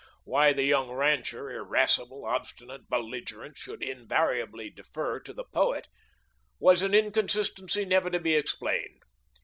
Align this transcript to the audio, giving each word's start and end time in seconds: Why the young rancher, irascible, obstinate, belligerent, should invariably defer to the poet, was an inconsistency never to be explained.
Why 0.23 0.51
the 0.51 0.63
young 0.63 0.89
rancher, 0.89 1.51
irascible, 1.51 2.25
obstinate, 2.25 2.89
belligerent, 2.89 3.55
should 3.59 3.83
invariably 3.83 4.71
defer 4.71 5.19
to 5.19 5.31
the 5.31 5.43
poet, 5.43 5.89
was 6.57 6.81
an 6.81 6.95
inconsistency 6.95 7.85
never 7.85 8.09
to 8.09 8.19
be 8.19 8.33
explained. 8.33 9.03